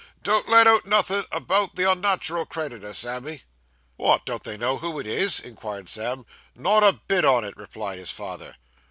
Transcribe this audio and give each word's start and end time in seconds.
'Don't 0.23 0.49
let 0.49 0.65
out 0.65 0.87
nothin' 0.87 1.23
about 1.31 1.75
the 1.75 1.83
unnat'ral 1.83 2.43
creditor, 2.43 2.91
Sammy.' 2.91 3.43
'Wot, 3.97 4.25
don't 4.25 4.43
they 4.43 4.57
know 4.57 4.77
who 4.79 4.97
it 4.99 5.05
is?' 5.05 5.39
inquired 5.39 5.87
Sam. 5.89 6.25
'Not 6.55 6.83
a 6.83 6.99
bit 7.07 7.23
on 7.23 7.43
it,' 7.43 7.55
replied 7.55 7.99
his 7.99 8.09
father. 8.09 8.55